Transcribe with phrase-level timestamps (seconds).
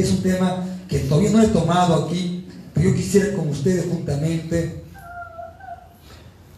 [0.00, 4.82] es un tema que todavía no he tomado aquí, pero yo quisiera con ustedes juntamente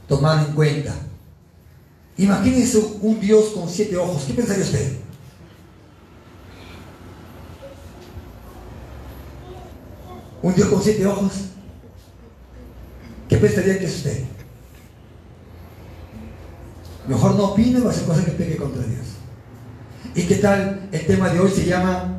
[0.08, 0.94] tomar en cuenta.
[2.18, 4.24] Imagínense un Dios con siete ojos.
[4.26, 4.92] ¿Qué pensaría usted?
[10.42, 11.32] Un Dios con siete ojos.
[13.28, 14.24] ¿Qué pensaría que es usted?
[17.08, 19.06] Mejor no opine o hacer cosas que pegue contra Dios.
[20.14, 20.88] ¿Y qué tal?
[20.90, 22.15] El tema de hoy se llama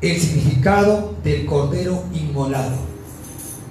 [0.00, 2.76] el significado del cordero inmolado.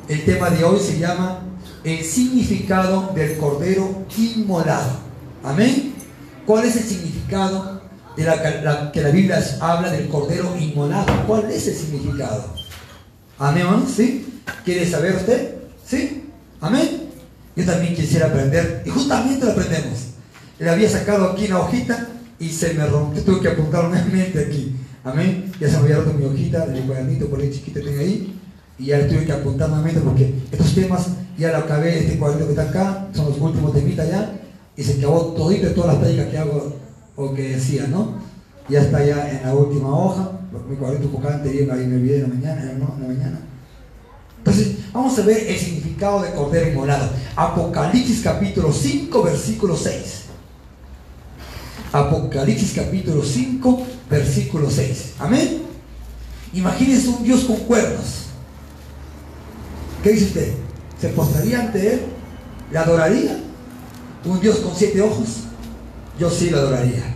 [0.08, 1.41] El tema de hoy se llama
[1.84, 4.91] el significado del cordero inmolado.
[5.44, 5.94] Amén.
[6.45, 7.82] ¿Cuál es el significado
[8.16, 11.08] de la, que la Biblia habla del cordero inmolado?
[11.26, 12.54] ¿Cuál es el significado?
[13.40, 14.41] Amén, ¿Sí?
[14.66, 15.55] ¿Quiere saber usted?
[15.85, 16.26] ¿Sí?
[16.59, 17.09] Amén.
[17.55, 19.99] Yo también quisiera aprender y justamente lo aprendemos.
[20.59, 22.07] Le había sacado aquí una hojita
[22.40, 24.76] y se me rompió, tuve que apuntar nuevamente aquí.
[25.07, 25.53] Amén.
[25.57, 28.38] Ya se me había roto mi hojita del cuadernito por ahí chiquito tengo ahí.
[28.77, 32.59] Y ya tuve que apuntar nuevamente porque estos temas ya lo acabé, este cuadernito que
[32.59, 34.34] está acá, son los últimos temitas ya.
[34.76, 36.73] Y se acabó todito todas las prédicas que hago
[37.15, 38.15] o que decía, ¿no?
[38.67, 40.32] Ya está ya en la última hoja.
[40.70, 42.93] Mi cuadernito focante, ahí me olvidé en la mañana, ¿no?
[42.98, 43.39] En la mañana.
[44.39, 47.10] Entonces, vamos a ver el significado de cordero inmolado.
[47.34, 50.23] Apocalipsis capítulo 5, versículo 6.
[51.93, 55.13] Apocalipsis capítulo 5, versículo 6.
[55.20, 55.62] Amén.
[56.54, 58.27] Imagínense un Dios con cuernos.
[60.04, 60.54] ¿Qué dice usted?
[61.00, 62.02] ¿Se postraría ante él?
[62.72, 63.40] ¿Le adoraría?
[64.25, 65.28] ¿Un Dios con siete ojos?
[66.19, 67.16] Yo sí lo adoraría.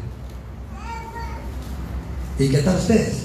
[2.38, 3.24] ¿Y qué tal ustedes?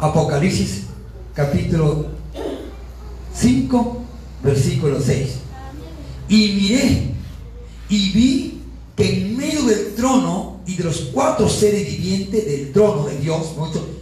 [0.00, 0.84] Apocalipsis
[1.34, 2.06] capítulo
[3.34, 4.02] 5,
[4.42, 5.36] versículo 6.
[6.28, 7.10] Y miré
[7.88, 8.62] y vi
[8.96, 13.54] que en medio del trono y de los cuatro seres vivientes del trono de Dios,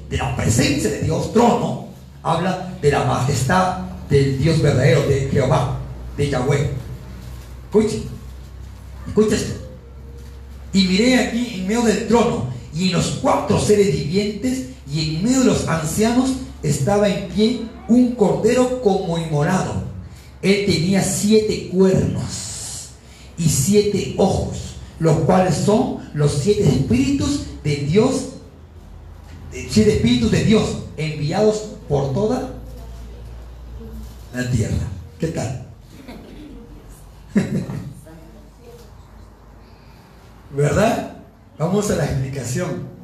[0.08, 1.88] de la presencia de Dios, trono,
[2.22, 5.78] habla de la majestad del Dios verdadero, de Jehová,
[6.16, 6.70] de Yahweh.
[7.66, 8.02] Escuche,
[9.06, 9.60] escuche esto.
[10.72, 15.22] Y miré aquí en medio del trono y en los cuatro seres vivientes y en
[15.22, 16.30] medio de los ancianos
[16.62, 19.84] estaba en pie un cordero como inmolado.
[20.40, 22.90] Él tenía siete cuernos
[23.36, 28.30] y siete ojos los cuales son los siete espíritus de Dios,
[29.50, 32.50] siete espíritus de Dios enviados por toda
[34.34, 34.88] la tierra.
[35.18, 35.66] ¿Qué tal?
[40.56, 41.16] ¿Verdad?
[41.58, 42.94] Vamos a la explicación.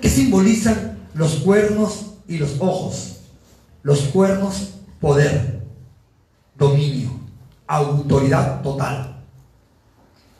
[0.00, 3.20] ¿Qué simbolizan los cuernos y los ojos?
[3.82, 4.70] Los cuernos,
[5.00, 5.62] poder,
[6.56, 7.10] dominio,
[7.66, 9.13] autoridad total.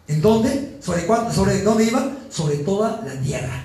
[0.06, 0.78] ¿En dónde?
[0.80, 1.32] ¿Sobre, cuánto?
[1.32, 2.18] ¿Sobre dónde iban?
[2.30, 3.64] Sobre toda la tierra.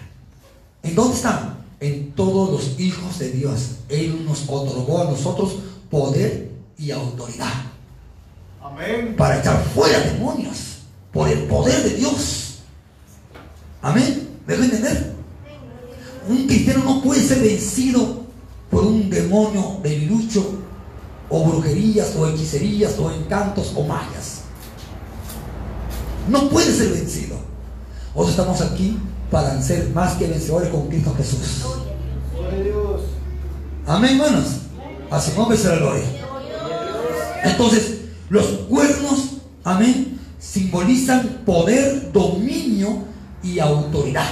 [0.84, 1.58] ¿En dónde están?
[1.80, 3.78] En todos los hijos de Dios.
[3.90, 5.58] Él nos otorgó a nosotros
[5.90, 7.64] poder y autoridad.
[8.62, 9.16] Amén.
[9.18, 10.80] Para echar fuera demonios.
[11.12, 12.60] Por el poder de Dios.
[13.82, 14.30] Amén.
[14.46, 15.14] ¿Me entender?
[16.28, 18.24] Un cristiano no puede ser vencido
[18.70, 20.60] por un demonio de debilucho
[21.30, 24.39] o brujerías o hechicerías o encantos o mayas
[26.30, 27.38] no puede ser vencido.
[28.14, 28.98] Hoy estamos aquí
[29.32, 31.66] para ser más que vencedores con Cristo Jesús.
[33.86, 34.46] Amén, hermanos.
[35.10, 36.04] A su nombre la gloria.
[37.44, 43.04] Entonces, los cuernos, amén, simbolizan poder, dominio
[43.42, 44.28] y autoridad.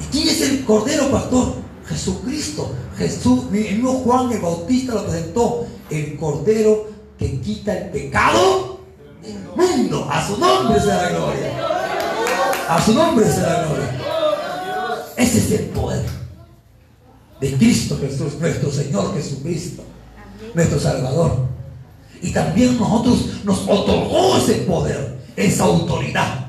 [0.00, 1.54] ¿Y quién es el Cordero Pastor?
[1.86, 2.72] Jesucristo.
[2.96, 8.67] Jesús, el mismo Juan el Bautista lo presentó, el Cordero que quita el pecado
[9.28, 10.08] del mundo.
[10.10, 11.52] A su nombre sea la gloria.
[12.68, 14.00] A su nombre sea la gloria.
[15.16, 16.04] Ese es el poder
[17.40, 19.82] de Cristo Jesús, nuestro Señor Jesucristo,
[20.54, 21.48] nuestro Salvador.
[22.20, 26.46] Y también nosotros nos otorgó ese poder, esa autoridad.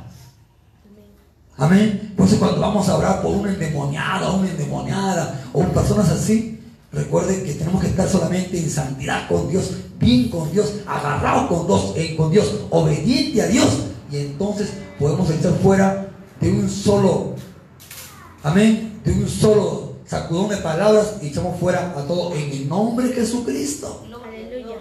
[1.57, 2.13] Amén.
[2.16, 6.59] Por eso cuando vamos a orar por una endemoniada, una endemoniada, o personas así,
[6.91, 11.68] Recuerden que tenemos que estar solamente en santidad con Dios, bien con Dios, agarrado con
[11.68, 13.68] Dios, eh, con Dios, obediente a Dios.
[14.12, 16.09] Y entonces podemos estar fuera
[16.41, 17.36] de un solo,
[18.41, 23.09] amén, de un solo sacudón de palabras y echamos fuera a todo en el nombre
[23.09, 24.06] de Jesucristo.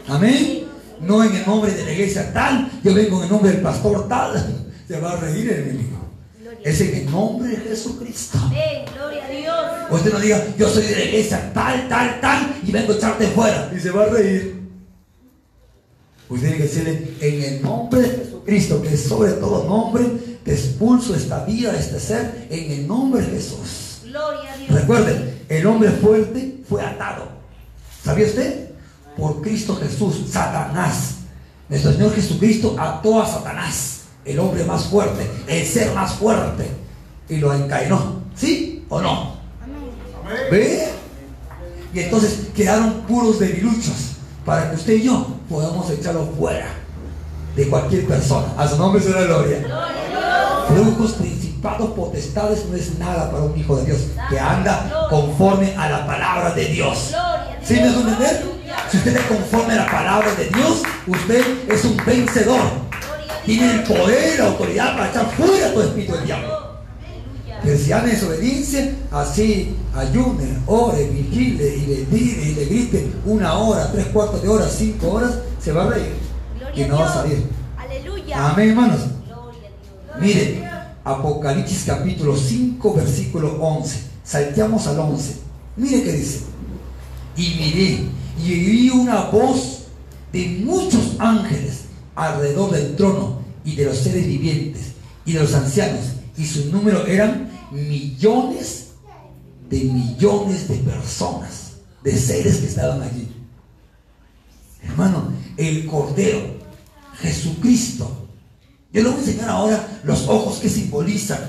[0.09, 0.65] Amén.
[1.01, 4.09] No en el nombre de la iglesia tal, yo vengo en el nombre del pastor
[4.09, 4.67] tal.
[4.89, 5.98] Se va a reír el enemigo.
[6.65, 8.39] Es en el nombre de Jesucristo.
[8.95, 9.57] gloria a Dios.
[9.91, 13.27] Usted no diga, yo soy de la iglesia tal, tal, tal, y vengo a echarte
[13.29, 13.71] fuera.
[13.75, 14.59] Y se va a reír.
[16.29, 20.05] Usted tiene que decirle, en el nombre de Jesucristo, que es sobre todo nombre,
[20.45, 24.03] te expulso esta vida, este ser, en el nombre de Jesús.
[24.05, 24.71] Gloria a Dios.
[24.71, 27.29] Recuerden, el hombre fuerte fue atado.
[28.05, 28.71] ¿Sabía usted?
[29.17, 31.17] Por Cristo Jesús, Satanás.
[31.69, 33.98] Nuestro Señor Jesucristo ató a Satanás,
[34.29, 36.69] el hombre más fuerte, el ser más fuerte,
[37.29, 38.23] y lo encadenó.
[38.37, 39.39] ¿Sí o no?
[40.51, 40.89] ¿Ve?
[41.95, 46.69] Y entonces quedaron puros debiluchos para que usted y yo podamos echarlo fuera
[47.57, 48.47] de cualquier persona.
[48.57, 49.59] A su nombre será gloria.
[50.69, 53.99] Flujos, principados, potestades no es nada para un hijo de Dios
[54.29, 57.15] que anda conforme a la palabra de Dios.
[57.65, 58.45] ¿Sí me entender?
[58.91, 62.88] Si usted es conforme a la palabra de Dios, usted es un vencedor.
[63.49, 66.69] Tiene el poder la autoridad para echar fuera todo espíritu del diablo.
[67.63, 73.55] Que si en desobediencia, así ayune, ore, vigile y le tire y le grite una
[73.55, 76.13] hora, tres cuartos de hora, cinco horas, se va a reír
[76.75, 77.43] y no va a salir.
[77.79, 78.51] Aleluya.
[78.51, 79.01] Amén, hermanos.
[79.27, 79.71] Gloria.
[80.21, 80.71] Mire,
[81.03, 83.99] Apocalipsis capítulo 5, versículo 11.
[84.25, 85.37] Salteamos al 11.
[85.79, 86.41] Mire que dice.
[87.35, 88.09] Y miré
[88.45, 89.85] y oí una voz
[90.35, 91.85] de muchos ángeles
[92.15, 94.93] alrededor del trono y de los seres vivientes
[95.25, 96.01] y de los ancianos.
[96.37, 98.89] Y su número eran millones
[99.69, 101.73] de millones de personas,
[102.03, 103.29] de seres que estaban allí.
[104.83, 106.41] Hermano, el Cordero,
[107.21, 108.29] Jesucristo.
[108.93, 111.41] Yo le voy a enseñar ahora los ojos que simbolizan.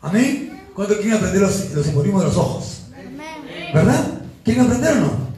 [0.00, 0.60] Amén.
[0.74, 2.82] ¿Cuánto quieren aprender los, los simbolismos de los ojos?
[3.72, 4.22] ¿Verdad?
[4.42, 5.32] ¿Quieren aprender o no?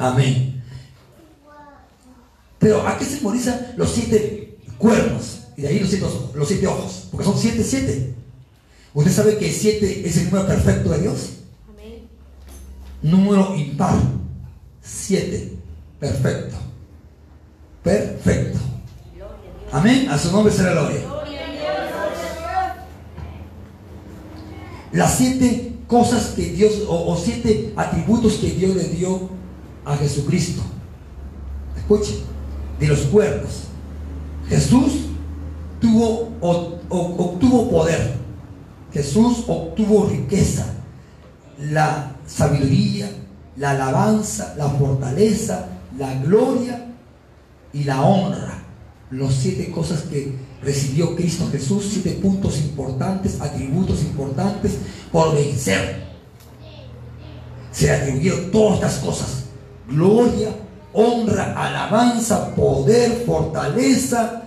[0.00, 0.62] Amén.
[2.58, 4.49] Pero ¿a qué simbolizan los siete
[4.80, 5.42] cuernos?
[5.56, 7.08] Y de ahí los siete, los siete ojos.
[7.10, 8.14] Porque son siete, siete.
[8.92, 11.30] ¿Usted sabe que siete es el número perfecto de Dios?
[11.68, 12.08] Amén.
[13.02, 13.94] Número impar.
[14.82, 15.52] Siete.
[16.00, 16.56] Perfecto.
[17.84, 18.58] Perfecto.
[19.70, 20.08] Amén.
[20.08, 21.00] A su nombre será gloria.
[24.92, 29.28] Las siete cosas que Dios, o, o siete atributos que Dios le dio
[29.84, 30.62] a Jesucristo.
[31.76, 32.22] Escuche,
[32.80, 33.69] de los cuernos.
[34.50, 35.06] Jesús
[35.80, 38.14] tuvo, obtuvo poder.
[38.92, 40.66] Jesús obtuvo riqueza,
[41.58, 43.08] la sabiduría,
[43.56, 46.84] la alabanza, la fortaleza, la gloria
[47.72, 48.64] y la honra.
[49.10, 54.78] Los siete cosas que recibió Cristo Jesús, siete puntos importantes, atributos importantes
[55.12, 56.08] por vencer.
[57.70, 59.44] Se le atribuyeron todas estas cosas.
[59.88, 60.48] Gloria,
[60.92, 64.39] honra, alabanza, poder, fortaleza,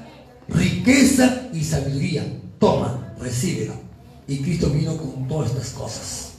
[0.54, 2.24] riqueza y sabiduría.
[2.60, 3.74] Toma, recíbelo.
[4.28, 6.30] Y Cristo vino con todas estas cosas.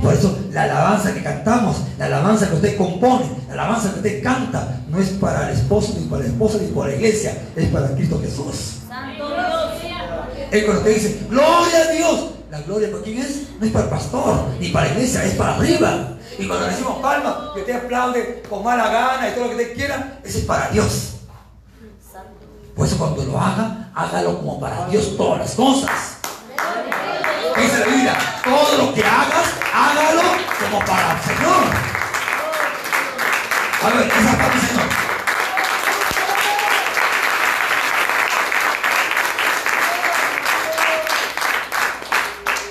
[0.00, 4.22] Por eso la alabanza que cantamos, la alabanza que usted compone, la alabanza que usted
[4.22, 7.68] canta, no es para el esposo, ni para la esposa, ni para la iglesia, es
[7.68, 8.76] para Cristo Jesús.
[10.50, 13.42] Es cuando usted dice, gloria a Dios, la gloria para quién es?
[13.58, 16.16] No es para el pastor, ni para la iglesia, es para arriba.
[16.38, 19.56] Y cuando le decimos palma, que usted aplaude con mala gana y todo lo que
[19.56, 21.19] usted quiera, ese es para Dios.
[22.84, 25.90] Eso cuando lo haga, hágalo como para Dios todas las cosas.
[27.54, 28.18] ¿Qué dice la Biblia?
[28.42, 30.22] Todo lo que hagas, hágalo
[30.62, 31.90] como para el Señor.
[33.82, 34.86] A ver, esa parte, Señor.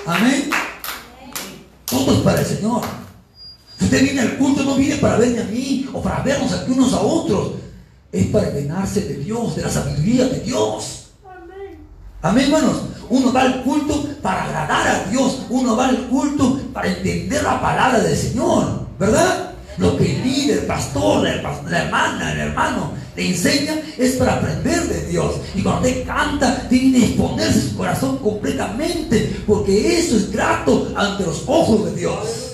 [0.06, 0.50] Amén.
[1.84, 2.82] Todo es para el Señor.
[3.78, 6.72] Si usted viene al culto, no viene para verme a mí o para vernos aquí
[6.72, 7.59] unos a otros.
[8.12, 11.10] Es para llenarse de Dios, de la sabiduría de Dios.
[12.22, 12.82] Amén, hermanos.
[13.08, 15.42] Uno va al culto para agradar a Dios.
[15.48, 18.86] Uno va al culto para entender la palabra del Señor.
[18.98, 19.52] ¿Verdad?
[19.78, 24.82] Lo que el líder, el pastor, la, hermana, el hermano le enseña es para aprender
[24.88, 25.36] de Dios.
[25.54, 29.42] Y cuando usted canta, tiene que exponerse su corazón completamente.
[29.46, 32.49] Porque eso es grato ante los ojos de Dios.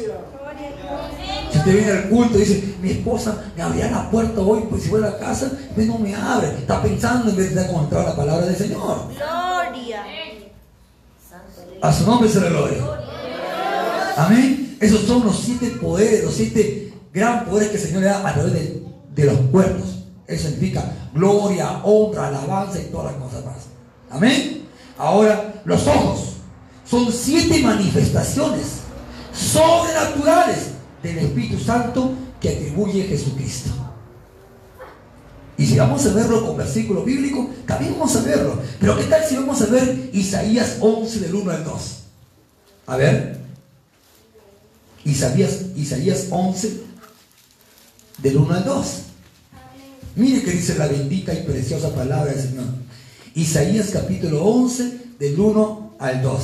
[1.73, 5.03] Viene al culto y dice, mi esposa me abrirá la puerta hoy, pues si voy
[5.03, 6.49] a la casa, pues no me abre.
[6.59, 9.09] Está pensando en vez de encontrar la palabra del Señor.
[9.15, 10.05] Gloria.
[11.83, 12.79] A su nombre se le gloria.
[14.17, 14.77] Amén.
[14.81, 18.33] Esos son los siete poderes, los siete gran poderes que el Señor le da a
[18.33, 18.83] través de,
[19.15, 20.05] de los cuernos.
[20.27, 23.57] Eso significa gloria, honra, alabanza y todas las cosas más.
[24.11, 24.63] Amén.
[24.99, 26.35] Ahora, los ojos
[26.89, 28.81] son siete manifestaciones
[29.33, 33.71] sobrenaturales del Espíritu Santo que atribuye Jesucristo.
[35.59, 38.61] Y si vamos a verlo con versículo bíblico, también vamos a verlo.
[38.79, 41.97] Pero ¿qué tal si vamos a ver Isaías 11 del 1 al 2?
[42.89, 43.41] A ver.
[45.05, 46.81] Isaías, Isaías 11
[48.19, 48.87] del 1 al 2.
[50.17, 52.67] Mire que dice la bendita y preciosa palabra del Señor.
[53.35, 56.43] Isaías capítulo 11, del 1 al 2.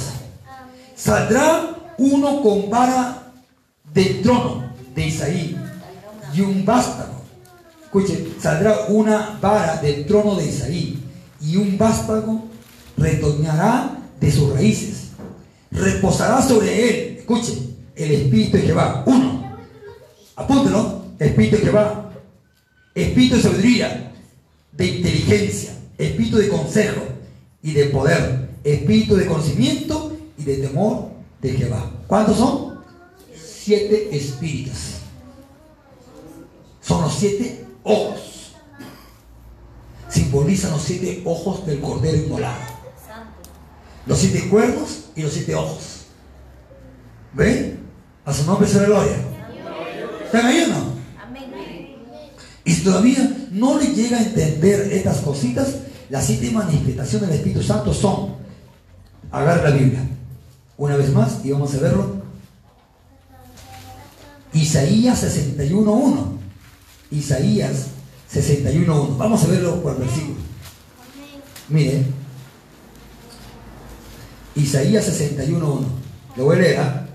[0.96, 3.21] Saldrá uno con vara
[3.92, 5.56] del trono de Isaí
[6.34, 7.22] y un vástago.
[7.84, 10.98] Escuchen, saldrá una vara del trono de Isaí
[11.40, 12.44] y un vástago
[12.96, 15.08] retoñará de sus raíces.
[15.70, 19.04] Reposará sobre él, escuchen, el espíritu de Jehová.
[19.06, 19.56] Uno,
[20.36, 22.12] apúntelo, espíritu de Jehová.
[22.94, 24.12] Espíritu de sabiduría,
[24.72, 27.00] de inteligencia, espíritu de consejo
[27.62, 31.90] y de poder, espíritu de conocimiento y de temor de Jehová.
[32.06, 32.71] ¿Cuántos son?
[33.64, 34.96] Siete espíritus.
[36.80, 38.54] Son los siete ojos.
[40.08, 42.58] Simbolizan los siete ojos del cordero inmolado.
[44.04, 46.06] Los siete cuernos y los siete ojos.
[47.34, 47.78] ¿Ven?
[48.24, 49.16] A su nombre se la gloria.
[50.24, 50.92] ¿Están ahí o no?
[52.64, 55.76] Y si todavía no le llega a entender estas cositas,
[56.10, 58.34] las siete manifestaciones del Espíritu Santo son,
[59.30, 60.00] agarra la Biblia,
[60.76, 62.21] una vez más, y vamos a verlo.
[64.52, 66.38] Isaías 61.1.
[67.10, 67.86] Isaías
[68.32, 69.16] 61.1.
[69.16, 70.36] Vamos a verlo por versículo.
[71.68, 72.06] Miren.
[74.54, 75.84] Isaías 61.1.
[76.36, 76.80] Lo voy a leer.
[76.80, 77.06] ¿ah?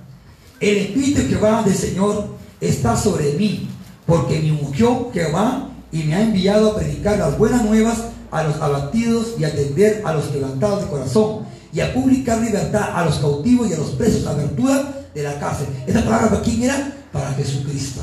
[0.60, 3.70] El Espíritu de Jehová del Señor está sobre mí,
[4.06, 8.56] porque me ungió Jehová y me ha enviado a predicar las buenas nuevas a los
[8.58, 13.20] abatidos y a atender a los quebrantados de corazón y a publicar libertad a los
[13.20, 15.68] cautivos y a los presos, abertura de la cárcel.
[15.86, 16.97] Esta palabra para quién era?
[17.18, 18.02] Para Jesucristo.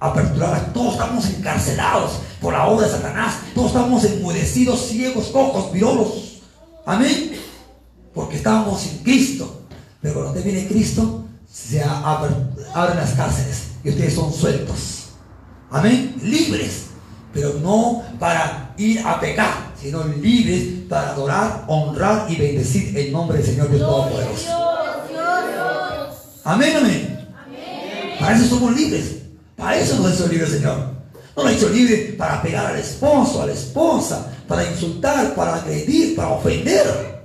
[0.00, 6.42] Aperturar, todos estamos encarcelados por la obra de Satanás, todos estamos enmudecidos, ciegos, cojos, virolos.
[6.84, 7.32] Amén.
[8.12, 9.62] Porque estábamos sin Cristo.
[10.02, 12.34] Pero cuando usted viene Cristo, se abre-
[12.74, 15.04] abren las cárceles y ustedes son sueltos.
[15.70, 16.16] Amén.
[16.22, 16.86] Libres.
[17.32, 23.38] Pero no para ir a pecar, sino libres para adorar, honrar y bendecir el nombre
[23.38, 24.48] del Señor Dios Todopoderoso.
[26.44, 27.13] Amén, amén.
[28.24, 29.16] Para eso somos libres.
[29.54, 30.78] Para eso nos ha hecho libre el Señor.
[31.36, 35.56] No nos ha hecho libre para pegar al esposo, a la esposa, para insultar, para
[35.56, 37.22] agredir, para ofender.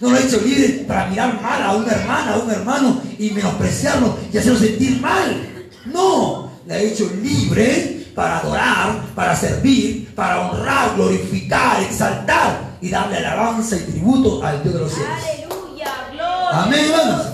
[0.00, 3.32] No lo ha hecho libre para mirar mal a una hermana, a un hermano y
[3.32, 5.66] menospreciarlo y hacerlo sentir mal.
[5.92, 13.18] No, le ha hecho libre para adorar, para servir, para honrar, glorificar, exaltar y darle
[13.18, 15.12] alabanza y tributo al Dios de los cielos.
[15.12, 15.92] Aleluya.
[16.12, 16.62] Gloria.
[16.62, 17.26] Amén, hermanos.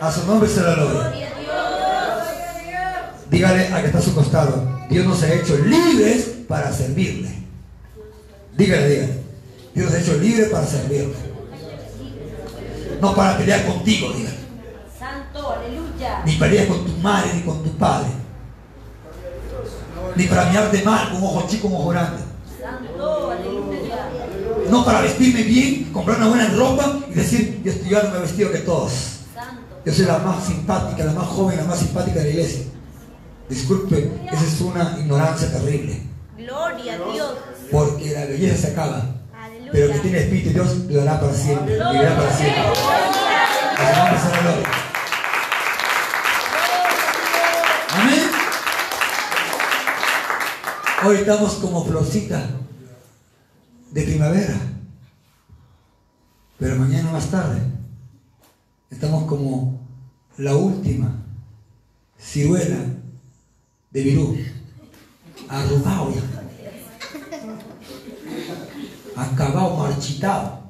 [0.00, 1.23] A su nombre se la gloria.
[3.34, 4.62] Dígale a que está a su costado.
[4.88, 7.30] Dios nos ha hecho libres para servirle.
[8.56, 9.18] Dígale, dígale.
[9.74, 11.14] Dios nos ha hecho libres para servirle.
[13.00, 14.38] No para pelear contigo, dígale.
[14.96, 15.50] Santo.
[15.50, 16.22] Aleluya.
[16.24, 18.06] Ni pelear con tu madre ni con tu padre.
[20.14, 22.22] Ni para mirarte mal con ojo chico, un ojo grande.
[22.62, 23.32] Santo.
[23.32, 24.10] Aleluya.
[24.70, 28.52] No para vestirme bien, comprar una buena ropa y decir, yo estoy no me vestido
[28.52, 28.92] que todos.
[29.84, 32.73] Yo soy la más simpática, la más joven, la más simpática de la iglesia.
[33.48, 36.00] Disculpe, esa es una ignorancia terrible.
[36.36, 37.34] Gloria a Dios.
[37.70, 39.06] Porque la belleza se acaba.
[39.34, 39.70] Aleluya.
[39.72, 41.74] Pero el que tiene espíritu de Dios vivirá para siempre.
[41.74, 42.62] Vivirá para siempre.
[47.90, 48.30] Amén.
[51.06, 52.48] Hoy estamos como florcita
[53.90, 54.54] de primavera.
[56.58, 57.60] Pero mañana más tarde
[58.90, 59.80] estamos como
[60.38, 61.12] la última
[62.18, 62.78] ciruela
[63.94, 64.36] de virú.
[65.48, 66.20] Arrugado ya
[69.16, 70.60] acabado, marchitado.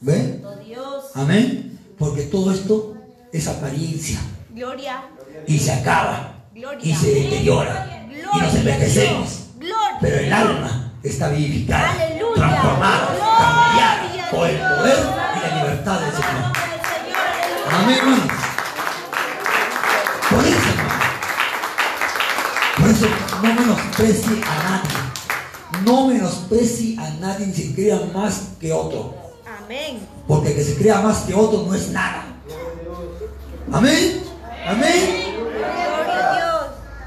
[0.00, 1.04] Dios.
[1.14, 1.78] Amén.
[1.98, 2.94] Porque todo esto
[3.32, 4.20] es apariencia
[4.50, 5.04] Gloria.
[5.46, 6.78] y se acaba Gloria.
[6.82, 9.46] y se deteriora Gloria y nos envejecemos.
[9.58, 9.98] Gloria.
[10.00, 12.34] Pero el alma está vivificada, Aleluya.
[12.34, 13.08] transformada,
[13.38, 14.98] cambiada por el poder
[15.36, 16.52] y la libertad del Señor.
[17.72, 18.45] Amén, hermanos.
[22.96, 23.08] Eso
[23.42, 25.84] no menosprecie a nadie.
[25.84, 29.14] No menosprecie a nadie ni se crea más que otro.
[29.44, 29.98] Amén.
[30.26, 32.24] Porque el que se crea más que otro no es nada.
[33.70, 34.22] Amén.
[34.66, 35.36] Amén.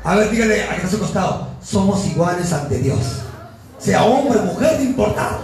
[0.03, 1.47] A ver, dígale a que está su costado.
[1.59, 2.99] Somos iguales ante Dios.
[3.79, 5.39] Sea hombre, mujer, no importa.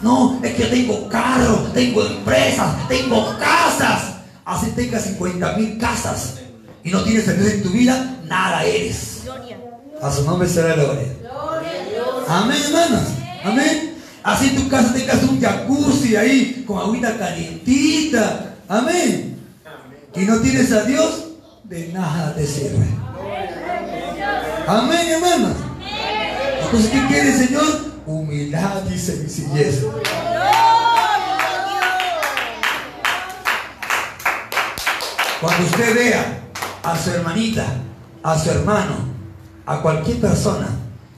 [0.00, 4.14] No, es que tengo carro, tengo empresas, tengo casas.
[4.44, 6.38] Así tengas 50 mil casas
[6.88, 9.20] y no tienes a Dios en tu vida, nada eres.
[10.00, 11.08] A su nombre será la gloria.
[12.26, 13.08] Amén, hermanos.
[13.44, 13.94] Amén.
[14.22, 18.54] Así en tu casa tengas un jacuzzi ahí con agüita calientita.
[18.66, 19.38] Amén.
[20.14, 21.24] Y no tienes a Dios,
[21.64, 22.86] de nada te sirve.
[24.66, 25.56] Amén, hermanos.
[26.62, 27.64] Entonces, ¿qué quiere el Señor?
[28.06, 29.84] Humildad y sencillez.
[35.40, 36.47] Cuando usted vea
[36.82, 37.66] a su hermanita,
[38.22, 38.96] a su hermano,
[39.66, 40.68] a cualquier persona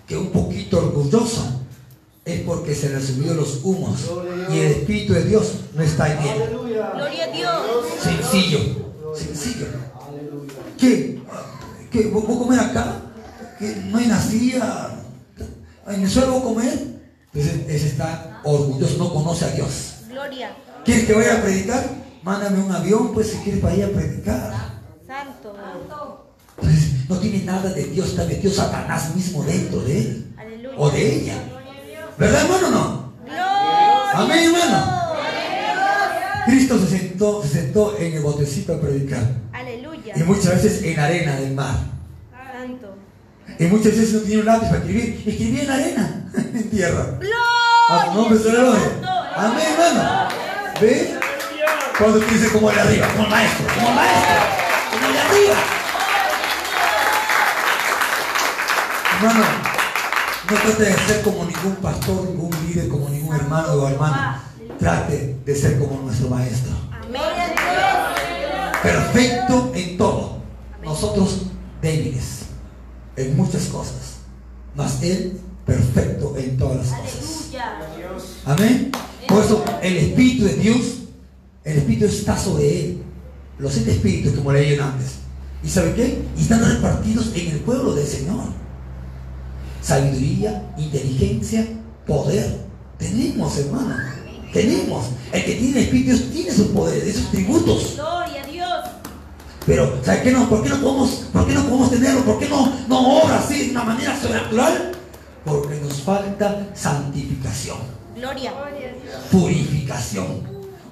[0.07, 1.61] que es un poquito orgulloso,
[2.25, 4.11] es porque se le subió los humos
[4.53, 6.43] y el Espíritu de Dios no está en él.
[6.51, 7.63] Gloria a Dios.
[8.03, 8.59] Sencillo,
[9.15, 9.67] sencillo.
[10.79, 11.21] ¿Qué?
[11.91, 12.07] ¿Qué?
[12.09, 13.03] ¿Vos, comer acá?
[13.59, 14.97] ¿Que no hay nacida?
[15.87, 17.01] ¿En el suelo vos comer?
[17.33, 19.95] Entonces ese está orgulloso, no conoce a Dios.
[20.09, 20.57] Gloria.
[20.85, 21.89] ¿Quieres que vaya a predicar?
[22.23, 24.60] Mándame un avión, pues si quieres para ir a predicar.
[25.43, 30.77] Entonces no tiene nada de Dios, está metido Satanás mismo dentro de él Aleluya.
[30.79, 31.35] o de ella.
[32.19, 33.13] ¿Verdad, hermano o no?
[33.25, 34.11] Gloria.
[34.15, 35.01] Amén, hermano.
[36.47, 39.23] Cristo se sentó, se sentó en el botecito a predicar.
[39.53, 40.15] Aleluya.
[40.17, 41.75] Y muchas veces en arena del mar.
[42.53, 42.95] Santo.
[43.59, 45.23] Y muchas veces no tenía un lápiz para escribir.
[45.27, 47.01] Escribía en arena, en tierra.
[47.01, 48.07] A Gloria.
[48.07, 48.91] su nombre se le gloria.
[49.37, 50.29] Amén, hermano.
[50.81, 51.09] ¿Ves?
[51.99, 54.35] Cuando dices como el de arriba, como el maestro, como el maestro,
[59.23, 59.45] Hermano,
[60.51, 64.45] no trate de ser como ningún pastor, ningún líder, como ningún hermano o hermana.
[64.79, 66.73] Trate de ser como nuestro maestro.
[68.83, 70.39] Perfecto en todo.
[70.83, 71.43] Nosotros
[71.83, 72.47] débiles
[73.17, 74.21] en muchas cosas.
[74.75, 77.51] Mas Él perfecto en todas las cosas.
[78.47, 78.91] Amén.
[79.29, 80.81] Por eso el Espíritu de Dios,
[81.63, 83.03] el Espíritu está sobre Él.
[83.59, 85.20] Los siete espíritus como leían antes.
[85.63, 86.23] ¿Y sabe qué?
[86.37, 88.45] Y están repartidos en el pueblo del Señor.
[89.83, 91.67] Sabiduría, inteligencia,
[92.07, 92.65] poder.
[92.99, 93.97] Tenemos, hermano.
[94.53, 95.07] Tenemos.
[95.33, 97.95] El que tiene Espíritu tiene sus poderes, esos tributos.
[97.95, 98.85] Gloria a Dios.
[99.67, 100.49] Pero, ¿sabe qué no?
[100.49, 102.25] ¿Por qué no podemos, por qué no podemos tenerlo?
[102.25, 104.93] ¿Por qué no, no obra así de una manera sobrenatural?
[105.45, 107.79] Porque nos falta santificación,
[108.15, 108.53] Gloria.
[109.31, 110.43] purificación,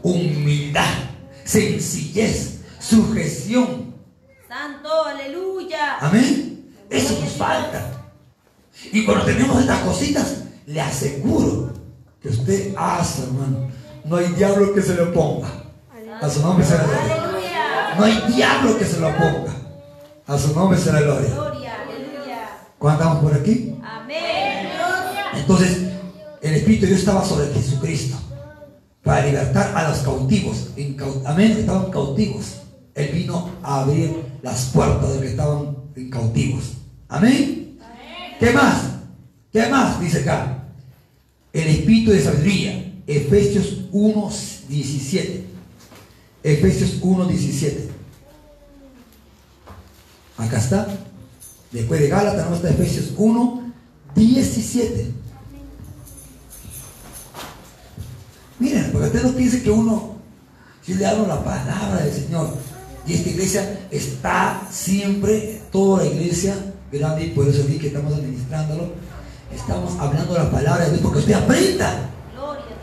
[0.02, 0.94] humildad,
[1.44, 3.87] sencillez, sujeción.
[4.48, 4.88] Santo.
[5.04, 5.98] Aleluya.
[6.00, 6.72] Amén.
[6.88, 7.92] Eso nos falta.
[8.90, 11.74] Y cuando tenemos estas cositas, le aseguro
[12.22, 13.68] que usted hace, hermano.
[14.04, 15.48] No hay diablo que se lo ponga.
[16.20, 17.22] A su nombre será gloria.
[17.22, 17.94] Aleluya.
[17.98, 19.52] No hay diablo que se lo ponga.
[20.26, 21.28] A su nombre será gloria.
[21.28, 21.82] Gloria.
[21.82, 22.48] Aleluya.
[22.78, 23.74] ¿Cuándo estamos por aquí?
[23.84, 24.68] Amén.
[25.34, 25.78] Entonces,
[26.40, 28.16] el Espíritu de Dios estaba sobre Jesucristo
[29.02, 30.68] para libertar a los cautivos.
[31.26, 32.62] Amén, estaban cautivos.
[32.94, 35.76] Él vino a abrir las puertas de los que estaban
[36.10, 36.74] cautivos.
[37.08, 37.78] Amén.
[38.38, 38.82] ¿Qué más?
[39.52, 40.00] ¿Qué más?
[40.00, 40.64] Dice acá.
[41.52, 42.84] El Espíritu de sabiduría.
[43.06, 44.30] Efesios 1,
[44.68, 45.44] 17.
[46.42, 47.88] Efesios 1, 17.
[50.36, 50.86] Acá está.
[51.72, 53.72] Después de Gálatas, tenemos está Efesios 1,
[54.14, 55.12] 17.
[58.58, 60.16] Miren, porque usted no piense que uno,
[60.82, 62.56] si le hablo la palabra del Señor,
[63.08, 66.54] y esta iglesia está siempre, toda la iglesia,
[66.92, 67.28] grande, y
[67.66, 68.92] vi que estamos administrándolo,
[69.54, 72.10] estamos hablando la palabra de Dios, porque usted aprenda.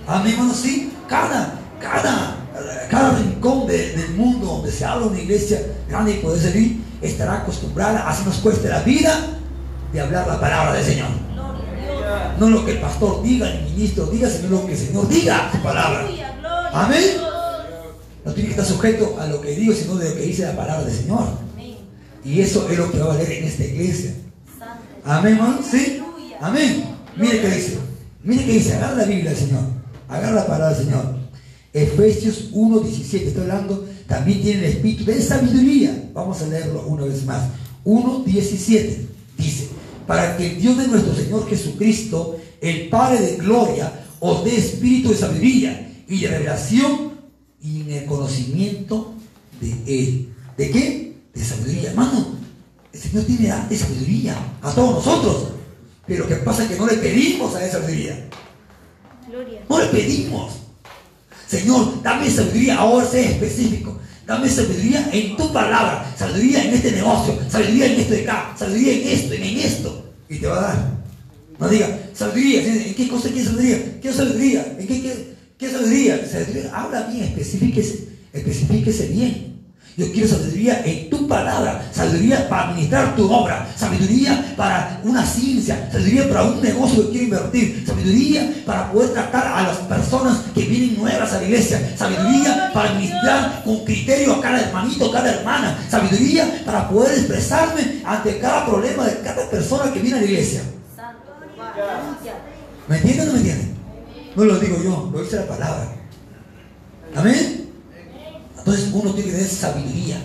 [0.07, 0.91] Amén, hermano, sí.
[1.07, 2.37] Cada, cada,
[2.89, 7.41] cada rincón de- del mundo donde se habla una iglesia grande y poder servir, estará
[7.41, 9.27] acostumbrada, así nos cueste la vida,
[9.93, 11.07] de hablar la palabra del Señor.
[12.39, 15.49] No lo que el pastor diga, el ministro diga, sino lo que el Señor diga,
[15.51, 16.07] su palabra.
[16.73, 17.03] Amén.
[18.25, 20.55] No tiene que estar sujeto a lo que digo, sino de lo que dice la
[20.55, 21.45] palabra del Señor.
[22.23, 24.15] Y eso es lo que va a valer en esta iglesia.
[25.03, 25.59] Amén, hermano.
[25.61, 26.01] ¿Sí?
[26.41, 26.85] Amén.
[27.15, 27.77] Mire qué dice.
[28.23, 28.73] Mire qué dice.
[28.73, 29.61] Agarra la Biblia, Señor.
[30.09, 31.17] Agarra la palabra del Señor.
[31.71, 33.27] Efesios 1.17.
[33.27, 33.87] Estoy hablando.
[34.07, 36.09] También tiene el espíritu de sabiduría.
[36.15, 37.43] Vamos a leerlo una vez más.
[37.85, 38.97] 1.17.
[39.37, 39.67] Dice.
[40.07, 45.09] Para que el Dios de nuestro Señor Jesucristo, el Padre de gloria, os dé espíritu
[45.09, 47.14] de sabiduría y de revelación
[47.65, 49.15] y en el conocimiento
[49.59, 50.29] de Él.
[50.55, 51.13] ¿De qué?
[51.33, 51.89] De sabiduría.
[51.89, 52.37] Hermano,
[52.93, 55.47] el Señor tiene arte sabiduría a todos nosotros.
[56.05, 58.29] Pero lo que pasa es que no le pedimos a esa sabiduría.
[59.27, 59.61] Gloria.
[59.67, 60.53] No le pedimos.
[61.47, 62.77] Señor, dame sabiduría.
[62.77, 63.99] Ahora sé específico.
[64.27, 66.13] Dame sabiduría en tu palabra.
[66.17, 67.39] Sabiduría en este negocio.
[67.49, 68.55] Sabiduría en esto de acá.
[68.57, 70.13] Sabiduría en esto, en esto.
[70.29, 70.95] Y te va a dar.
[71.59, 72.63] No diga, sabiduría.
[72.63, 73.99] ¿En qué cosa quieres sabiduría?
[74.01, 74.75] ¿Qué sabiduría?
[74.77, 76.25] ¿En qué, qué, qué sabiduría?
[76.27, 76.71] Sabiduría.
[76.73, 78.09] Habla bien, especifíquese.
[78.33, 79.55] Especifíquese bien.
[79.97, 85.89] Yo quiero sabiduría en tu palabra, sabiduría para administrar tu obra, sabiduría para una ciencia,
[85.89, 90.63] sabiduría para un negocio que quiero invertir, sabiduría para poder tratar a las personas que
[90.63, 95.79] vienen nuevas a la iglesia, sabiduría para administrar con criterio a cada hermanito, cada hermana,
[95.89, 100.61] sabiduría para poder expresarme ante cada problema de cada persona que viene a la iglesia.
[102.89, 103.64] ¿Me entienden o no me entienden?
[104.35, 105.93] No lo digo yo, lo dice la palabra.
[107.15, 107.69] Amén.
[108.57, 110.17] Entonces uno tiene que tener sabiduría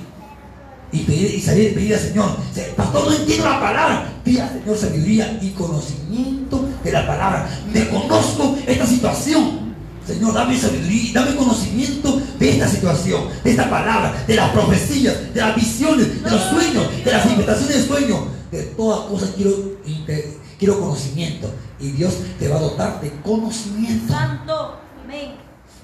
[0.92, 2.37] y, salir y pedir al Señor.
[2.77, 4.12] Pastor, no entiendo la palabra.
[4.25, 7.49] Pida Señor sabiduría y conocimiento de la palabra.
[7.73, 9.70] Me conozco esta situación.
[10.07, 15.40] Señor, dame sabiduría, dame conocimiento de esta situación, de esta palabra, de las profecías, de
[15.40, 18.20] las visiones, de los sueños, de las invitaciones de sueños.
[18.51, 19.53] De todas cosas quiero,
[20.61, 21.51] quiero conocimiento.
[21.81, 24.12] Y Dios te va a dotar de conocimiento.
[24.12, 25.33] Santo, amén.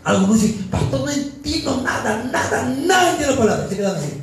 [0.05, 3.69] Algunos dicen, pastor, no entiendo nada, nada, nada de la palabra.
[3.69, 4.23] Se quedan así.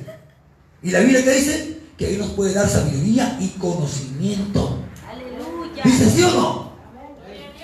[0.84, 4.80] Y la Biblia que dice que Dios nos puede dar sabiduría y conocimiento.
[5.10, 5.84] Aleluya.
[5.84, 6.74] ¿Dice sí o no?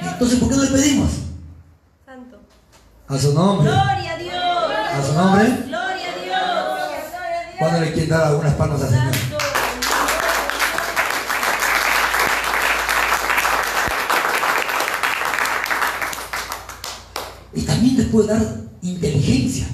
[0.02, 1.10] Entonces, ¿por qué no le pedimos?
[2.06, 2.40] Santo.
[3.08, 3.70] A su nombre.
[3.70, 4.34] Gloria a Dios.
[4.34, 5.46] A su nombre.
[5.68, 7.04] Gloria a Dios.
[7.60, 9.14] ¿Cuándo le quieren dar algunas palmas al Señor?
[9.14, 9.40] Santo.
[17.52, 17.62] Y
[18.28, 19.68] dar inteligencia.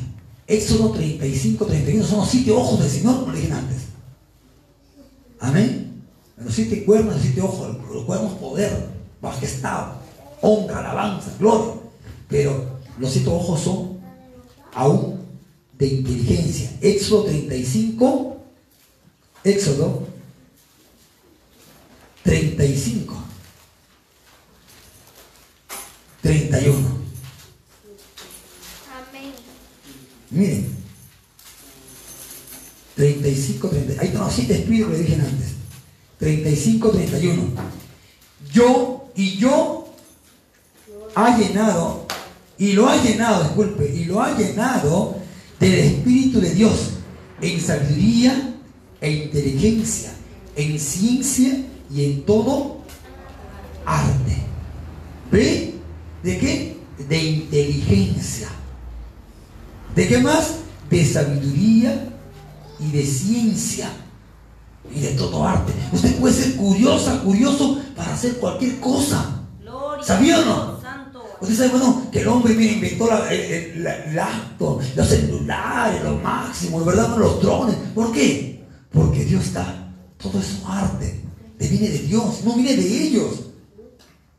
[0.48, 3.78] Éxodo 35, 31 son los siete ojos del Señor, como le dije antes.
[5.40, 6.04] Amén.
[6.38, 8.90] Los siete cuernos, los siete ojos, los cuernos poder,
[9.22, 9.94] majestad,
[10.42, 11.74] honra, alabanza, gloria.
[12.28, 14.00] Pero los siete ojos son
[14.74, 15.20] aún
[15.78, 16.72] de inteligencia.
[16.82, 18.38] Éxodo 35,
[19.44, 20.08] Éxodo
[22.24, 23.16] 35,
[26.22, 26.78] 31.
[28.92, 29.32] Amén.
[30.36, 30.68] Miren.
[32.96, 34.02] 35, 30.
[34.02, 35.48] Ahí están los siete espíritus que dije antes.
[36.20, 37.44] 35, 31.
[38.54, 39.88] Yo y yo
[41.16, 42.06] ha llenado,
[42.58, 45.18] y lo ha llenado, disculpe, y lo ha llenado
[45.60, 46.92] del Espíritu de Dios
[47.42, 48.56] en sabiduría
[49.00, 50.14] e inteligencia,
[50.56, 52.82] en ciencia y en todo
[53.86, 54.38] arte.
[55.32, 55.76] ¿Ve?
[56.24, 56.78] ¿De qué?
[57.08, 58.50] De inteligencia.
[59.96, 60.56] ¿De qué más?
[60.90, 62.10] De sabiduría
[62.80, 63.90] y de ciencia
[64.94, 65.74] y de todo arte.
[65.92, 69.42] Usted puede ser curiosa, curioso para hacer cualquier cosa.
[70.04, 70.76] ¿Sabía o no?
[71.42, 76.18] Usted sabe, bueno, que el hombre mira, inventó la- el, el- acto, los celulares, lo
[76.18, 77.16] máximo, ¿verdad?
[77.18, 77.76] Los drones.
[77.94, 78.64] ¿Por qué?
[78.92, 79.90] Porque Dios está.
[80.18, 81.22] Todo es arte.
[81.60, 83.42] Le viene de Dios, no viene de ellos.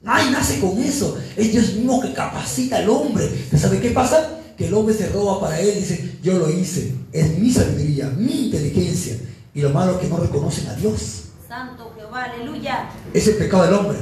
[0.03, 1.17] Nadie nace con eso.
[1.37, 3.29] Es Dios mismo que capacita al hombre.
[3.51, 4.36] ¿Pero ¿Sabe qué pasa?
[4.57, 6.95] Que el hombre se roba para él dice, yo lo hice.
[7.13, 9.17] Es mi sabiduría, mi inteligencia.
[9.55, 11.25] Y lo malo es que no reconocen a Dios.
[11.47, 12.91] Santo Jehová, aleluya.
[13.13, 13.99] Es el pecado del hombre.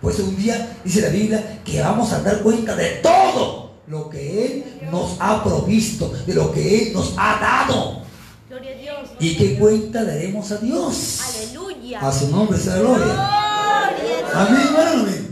[0.00, 4.08] Por eso un día dice la Biblia que vamos a dar cuenta de todo lo
[4.08, 8.02] que Él nos ha provisto, de lo que Él nos ha dado.
[8.48, 9.10] Gloria a Dios.
[9.18, 11.20] ¿Y qué cuenta daremos a Dios?
[11.20, 12.00] Aleluya.
[12.00, 13.04] A su nombre sea la gloria.
[13.06, 15.28] Gloria a Amén, hermano, amén.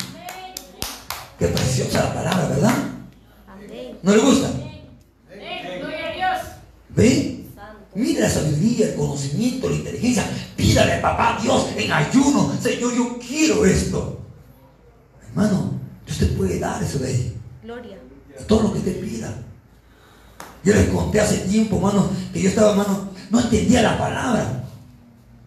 [1.38, 2.74] Qué preciosa la palabra, ¿verdad?
[3.46, 3.98] Amén.
[4.02, 4.48] ¿No le gusta?
[6.96, 7.44] ¿Ve?
[7.94, 10.24] Mire la sabiduría, el conocimiento, la inteligencia.
[10.56, 12.52] Pídale a papá Dios en ayuno.
[12.62, 14.20] Señor, yo quiero esto.
[15.28, 15.72] Hermano,
[16.04, 17.32] Dios te puede dar eso de ahí.
[17.62, 17.96] Gloria.
[18.46, 19.32] Todo lo que te pida.
[20.62, 24.64] Yo les conté hace tiempo, hermano, que yo estaba, hermano, no entendía la palabra.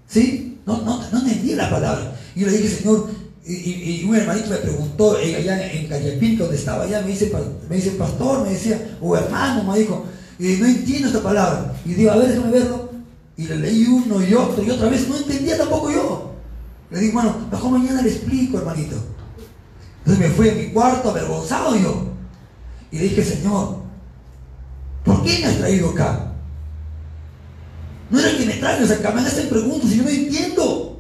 [0.08, 0.60] ¿Sí?
[0.66, 2.16] No, no, no entendía la palabra.
[2.36, 3.10] Y yo le dije, Señor,
[3.46, 7.10] y, y- y un hermanito me preguntó, eh, allá en Callapín, donde estaba allá, me
[7.10, 7.32] dice,
[7.70, 10.06] me dice, pastor, me decía, o hermano, me dijo,
[10.40, 11.76] y no entiendo esta palabra.
[11.86, 12.90] Y digo, a ver, déjame verlo.
[13.36, 16.34] Y le leí uno y otro y otra vez, no entendía tampoco yo.
[16.90, 18.96] Le digo, hermano, mejor mañana le explico, hermanito.
[20.00, 22.08] Entonces me fui a mi cuarto avergonzado yo.
[22.92, 23.80] Y le dije, Señor,
[25.04, 26.32] ¿por qué me has traído acá?
[28.10, 31.00] No era que me traigas acá, me hacen preguntas y yo no entiendo.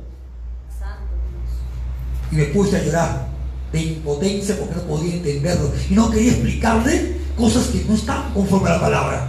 [2.31, 3.27] Y me puse a llorar
[3.71, 5.71] de impotencia porque no podía entenderlo.
[5.89, 9.28] Y no quería explicarle cosas que no están conforme a la palabra.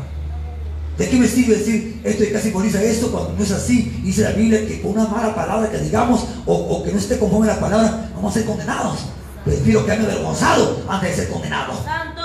[0.99, 4.01] ¿De qué me sirve decir esto y casi simboliza esto cuando no es así?
[4.03, 7.19] Dice la Biblia que por una mala palabra que digamos o, o que no esté
[7.19, 8.99] conforme a la palabra, vamos a ser condenados.
[9.45, 11.73] Prefiero quedarme avergonzado antes de ser condenado.
[11.83, 12.21] Santo.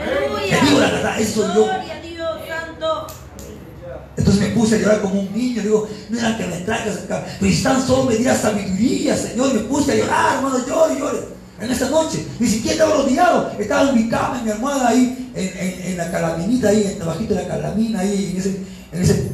[0.00, 0.60] Aleluya.
[0.60, 1.64] Te digo la verdad, eso soy yo.
[1.64, 3.06] Gloria a Dios, Santo.
[4.16, 5.62] Entonces me puse a llorar como un niño.
[5.62, 7.24] Digo, no era que me traigas acá.
[7.40, 9.50] Pero si tan solo me dieras sabiduría, Señor.
[9.50, 10.71] Y me puse a llorar, hermano, llore.
[11.62, 13.52] En esa noche, ni siquiera estaba rodeado.
[13.58, 17.34] Estaba en mi cama, en mi almohada ahí, en, en- la calaminita, ahí, en bajito
[17.34, 18.56] de la calamina, ahí, en ese,
[18.92, 19.30] en ese,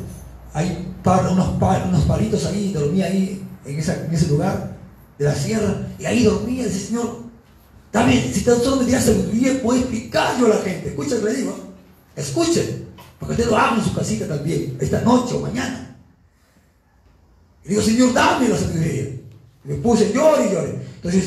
[1.02, 4.76] par- unos, pa- unos palitos ahí, dormía ahí, en, esa- en ese lugar
[5.18, 5.86] de la sierra.
[5.98, 7.22] Y ahí dormía, dice, Señor,
[7.90, 10.94] también, si tan solo me dieras sabiduría, puedo explicar yo a la gente.
[10.94, 11.58] Que le digo.
[12.14, 12.88] Escuchen.
[13.18, 15.96] Porque usted lo haga en su casita también, esta noche o mañana.
[17.64, 19.04] Y digo, Señor, dame la sabiduría.
[19.64, 20.78] Y me puse, llore y llore.
[20.96, 21.24] Entonces,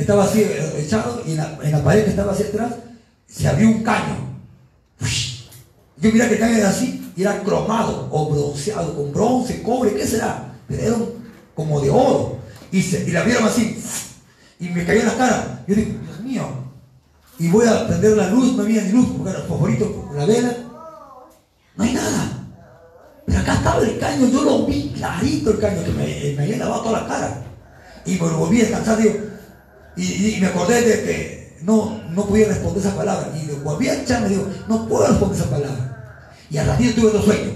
[0.00, 2.74] estaba así eh, echado y en la, pared que estaba hacia atrás
[3.26, 4.16] se abrió un caño.
[5.96, 9.94] Yo miré que el caño era así y era cromado o bronceado con bronce, cobre,
[9.94, 10.54] ¿qué será?
[10.66, 10.96] Pero era
[11.54, 12.38] como de oro.
[12.72, 13.76] Y, se, y la vieron así
[14.60, 15.64] y me cayó en la cara.
[15.66, 16.44] Yo digo, Dios mío.
[17.38, 20.26] Y voy a prender la luz, no había ni luz, porque era el fosforito, la
[20.26, 20.56] vela.
[21.76, 22.46] No hay nada.
[23.26, 26.58] Pero acá estaba el caño, yo lo vi clarito el caño, que me, me había
[26.58, 27.42] lavado toda la cara.
[28.04, 29.14] Y me volví a descansar, digo,
[30.00, 33.30] y, y- y me acordé de que no, no podía responder esa palabra.
[33.36, 36.16] Y volví a echarme, digo, no puedo responder esa palabra.
[36.50, 37.50] Y al ratito tuve otro sueño.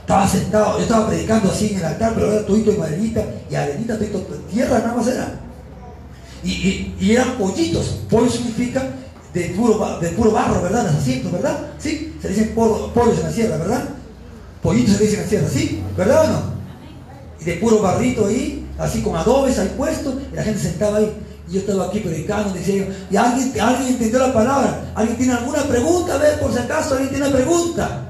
[0.00, 3.54] Estaba sentado, yo estaba predicando así en el altar, pero era todito de maderita, y
[3.54, 5.38] arenita, todito tierra, nada más era.
[6.42, 8.00] Y, y- y eran pollitos.
[8.08, 8.82] Pollo significa
[9.34, 10.86] de puro, de puro barro, ¿verdad?
[10.88, 11.58] Asientos, ¿verdad?
[11.78, 12.16] ¿Sí?
[12.22, 13.84] Se dicen pollo- pollos en la sierra, ¿verdad?
[14.62, 15.82] Pollitos se dicen en la sierra, ¿sí?
[15.96, 16.42] ¿Verdad o no?
[17.40, 21.12] Y de puro barrito ahí, así con adobes ahí puestos, y la gente sentaba ahí.
[21.48, 25.32] Y yo estaba aquí predicando, decía yo, y alguien, alguien entendió la palabra, alguien tiene
[25.32, 28.04] alguna pregunta, a ver por si acaso alguien tiene una pregunta.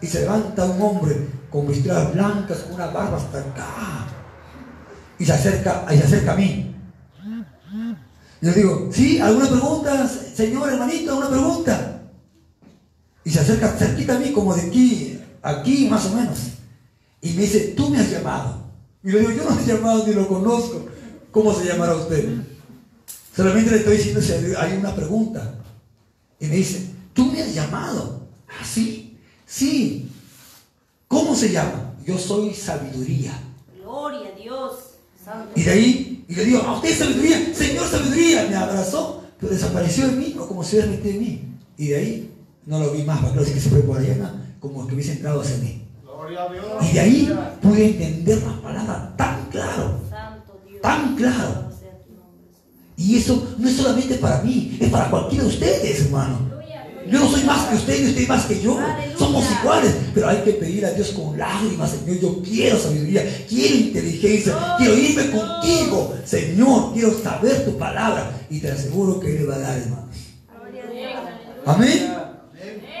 [0.00, 4.06] Y se levanta un hombre con vestiduras blancas, con una barba hasta acá.
[5.18, 6.74] Y se acerca, y se acerca a mí.
[8.40, 9.18] Yo digo, ¿sí?
[9.20, 11.12] ¿Alguna pregunta, señor hermanito?
[11.12, 12.02] ¿Alguna pregunta?
[13.24, 16.38] Y se acerca cerquita a mí, como de aquí, aquí más o menos.
[17.22, 18.63] Y me dice, tú me has llamado.
[19.04, 20.86] Y le digo, yo no he llamado ni lo conozco.
[21.30, 22.26] ¿Cómo se llamará usted?
[23.36, 25.58] Solamente le estoy diciendo si hay una pregunta.
[26.40, 28.20] Y me dice, tú me has llamado.
[28.48, 29.18] ¿Ah, sí?
[29.44, 30.08] Sí.
[31.06, 31.94] ¿Cómo se llama?
[32.06, 33.38] Yo soy sabiduría.
[33.78, 34.74] Gloria a Dios.
[35.22, 35.52] Santo.
[35.54, 39.52] Y de ahí, y le digo, a usted es sabiduría, Señor sabiduría, me abrazó, pero
[39.52, 41.42] desapareció de mí, o como si hubiera metido en mí.
[41.78, 42.30] Y de ahí
[42.66, 45.56] no lo vi más, para que se fue por allá, como que hubiese entrado hacia
[45.58, 45.83] mí.
[46.82, 50.00] Y de ahí pude entender la palabra tan claro.
[50.82, 51.70] Tan claro.
[52.96, 56.54] Y eso no es solamente para mí, es para cualquiera de ustedes, hermano.
[57.10, 58.78] Yo no soy más que usted y usted más que yo.
[59.18, 62.18] Somos iguales, pero hay que pedir a Dios con lágrimas, Señor.
[62.20, 66.92] Yo quiero sabiduría, quiero inteligencia, quiero irme contigo, Señor.
[66.94, 70.08] Quiero saber tu palabra y te aseguro que Él le va a dar, hermano.
[70.48, 71.12] Gloria a Dios.
[71.66, 72.14] Amén.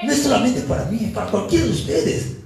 [0.04, 2.43] No es solamente para mí, es para cualquiera de ustedes.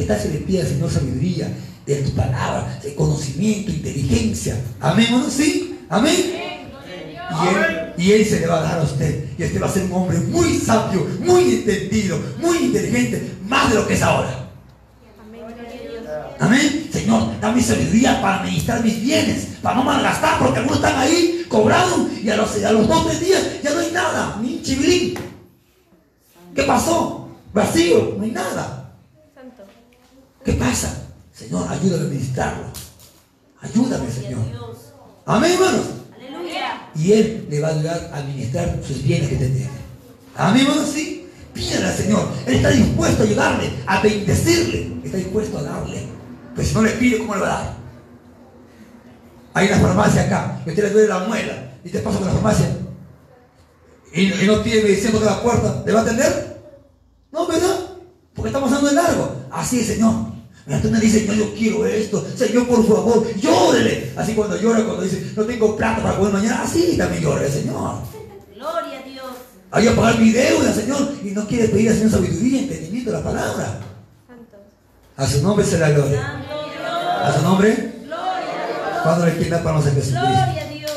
[0.00, 1.52] ¿Qué tal si le pide al Señor sabiduría
[1.84, 4.58] de tu palabra, de conocimiento, inteligencia?
[4.80, 5.78] Amén, hermano, sí.
[5.90, 6.14] Amén.
[7.98, 9.26] Y él, se le va a dar a usted.
[9.36, 13.76] Y usted va a ser un hombre muy sabio, muy entendido, muy inteligente, más de
[13.76, 14.48] lo que es ahora.
[16.38, 16.88] Amén.
[16.90, 22.08] Señor, dame sabiduría para administrar mis bienes, para no malgastar, porque algunos están ahí cobrados
[22.24, 25.14] y a los, a los dos tres días ya no hay nada, ni un.
[26.54, 27.28] ¿Qué pasó?
[27.52, 28.79] Vacío, no hay nada.
[30.44, 31.06] ¿Qué pasa?
[31.34, 32.64] Señor, ayúdame a administrarlo.
[33.60, 34.40] Ayúdame, Señor.
[35.26, 35.86] Amén, hermanos.
[36.16, 36.90] Aleluya.
[36.94, 39.70] y Él le va a ayudar a administrar sus bienes que te tiene.
[40.36, 41.28] Amén, hermano, sí.
[41.52, 42.28] Pídale al Señor.
[42.46, 45.00] Él está dispuesto a ayudarle, a bendecirle.
[45.04, 46.06] Está dispuesto a darle.
[46.54, 47.80] Pero si no le pide, ¿cómo le va a dar?
[49.52, 52.70] Hay una farmacia acá, usted le duele la muela, y te pasa por la farmacia,
[54.12, 56.60] y, y no tiene medicina de la puerta, ¿le va a atender?
[57.32, 57.80] No, ¿verdad?
[58.34, 59.36] Porque estamos dando de largo.
[59.50, 60.29] Así es, Señor.
[60.66, 62.26] Mira, tú me dices, Señor, yo quiero esto.
[62.36, 64.12] Señor, por favor, llórele.
[64.16, 67.52] Así cuando llora, cuando dice, no tengo plata para comer mañana, así también llora el
[67.52, 67.94] Señor.
[68.54, 69.26] Gloria a Dios.
[69.72, 73.16] Hay que pagar mi deuda, Señor, y no quiere pedir al Señor sabiduría, entendimiento de
[73.18, 73.80] la palabra.
[74.28, 74.56] Santo.
[75.16, 76.20] A su nombre se la gloria.
[76.20, 79.26] Santo A su nombre, Gloria a Dios.
[79.26, 80.26] le quiera para nosotros Jesucristo.
[80.26, 80.90] Gloria a Dios.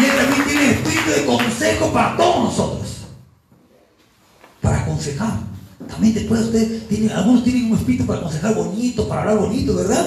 [0.00, 2.99] Y Él también tiene espíritu de consejo para todos nosotros.
[5.00, 5.32] Aconsejar.
[5.88, 10.06] También después usted tiene, algunos tienen un espíritu para aconsejar bonito, para hablar bonito, ¿verdad?